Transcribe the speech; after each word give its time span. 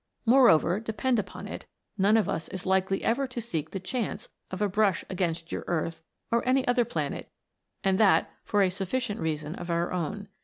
Moreover, 0.25 0.79
depend 0.79 1.19
upon 1.19 1.47
it, 1.47 1.67
none 1.95 2.17
of 2.17 2.27
us 2.27 2.47
is 2.47 2.65
likely 2.65 3.03
ever 3.03 3.27
to 3.27 3.39
seek 3.39 3.69
the 3.69 3.79
chance 3.79 4.29
of 4.49 4.59
a 4.59 4.67
brush 4.67 5.05
against 5.11 5.51
your 5.51 5.63
earth 5.67 6.01
or 6.31 6.43
any 6.43 6.67
other 6.67 6.85
planet 6.85 7.29
and 7.83 7.99
that 7.99 8.31
for 8.43 8.63
a 8.63 8.71
sufficient 8.71 9.19
reason 9.19 9.53
of 9.53 9.69
our 9.69 9.91
own. 9.91 10.27